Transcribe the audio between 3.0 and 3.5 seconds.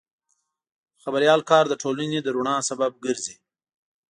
ګرځي.